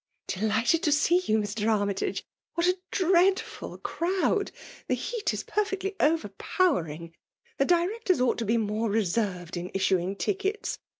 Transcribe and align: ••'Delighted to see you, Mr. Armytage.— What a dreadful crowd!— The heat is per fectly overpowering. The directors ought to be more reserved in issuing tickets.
••'Delighted 0.41 0.81
to 0.81 0.91
see 0.91 1.19
you, 1.25 1.37
Mr. 1.37 1.67
Armytage.— 1.71 2.25
What 2.55 2.65
a 2.65 2.79
dreadful 2.89 3.77
crowd!— 3.77 4.49
The 4.87 4.95
heat 4.95 5.31
is 5.31 5.43
per 5.43 5.63
fectly 5.63 5.95
overpowering. 5.99 7.13
The 7.59 7.65
directors 7.65 8.19
ought 8.19 8.39
to 8.39 8.45
be 8.45 8.57
more 8.57 8.89
reserved 8.89 9.57
in 9.57 9.69
issuing 9.75 10.15
tickets. 10.15 10.79